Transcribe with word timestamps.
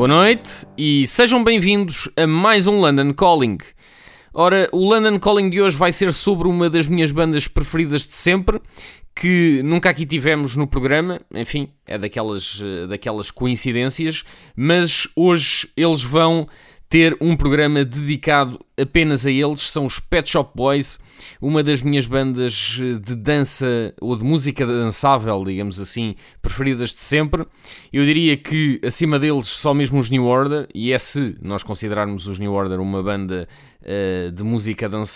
Boa 0.00 0.08
noite 0.08 0.66
e 0.78 1.06
sejam 1.06 1.44
bem-vindos 1.44 2.08
a 2.16 2.26
mais 2.26 2.66
um 2.66 2.80
London 2.80 3.12
Calling. 3.12 3.58
Ora, 4.32 4.66
o 4.72 4.88
London 4.88 5.18
Calling 5.18 5.50
de 5.50 5.60
hoje 5.60 5.76
vai 5.76 5.92
ser 5.92 6.10
sobre 6.14 6.48
uma 6.48 6.70
das 6.70 6.88
minhas 6.88 7.12
bandas 7.12 7.46
preferidas 7.46 8.06
de 8.06 8.14
sempre, 8.14 8.62
que 9.14 9.62
nunca 9.62 9.90
aqui 9.90 10.06
tivemos 10.06 10.56
no 10.56 10.66
programa, 10.66 11.20
enfim, 11.34 11.68
é 11.86 11.98
daquelas, 11.98 12.62
eh, 12.64 12.86
daquelas 12.86 13.30
coincidências, 13.30 14.24
mas 14.56 15.06
hoje 15.14 15.68
eles 15.76 16.02
vão 16.02 16.48
ter 16.90 17.16
um 17.20 17.36
programa 17.36 17.84
dedicado 17.84 18.58
apenas 18.76 19.24
a 19.24 19.30
eles, 19.30 19.60
são 19.60 19.86
os 19.86 20.00
Pet 20.00 20.28
Shop 20.28 20.50
Boys, 20.56 20.98
uma 21.40 21.62
das 21.62 21.82
minhas 21.82 22.04
bandas 22.04 22.78
eh, 22.80 22.98
de 22.98 23.14
dança 23.14 23.94
ou 24.00 24.16
de 24.16 24.24
música 24.24 24.66
dançável, 24.66 25.44
digamos 25.44 25.80
assim, 25.80 26.16
preferidas 26.42 26.90
de 26.90 26.98
sempre. 27.00 27.46
Eu 27.92 28.04
diria 28.04 28.36
que 28.36 28.80
acima 28.84 29.20
deles 29.20 29.46
só 29.46 29.72
mesmo 29.72 30.00
os 30.00 30.10
New 30.10 30.26
Order, 30.26 30.66
e 30.74 30.92
é 30.92 30.98
se 30.98 31.36
nós 31.40 31.62
considerarmos 31.62 32.26
os 32.26 32.40
New 32.40 32.52
Order 32.52 32.80
uma 32.80 33.00
banda 33.00 33.46
uh, 33.82 34.32
de 34.32 34.42
música 34.42 34.88
dançável 34.88 35.10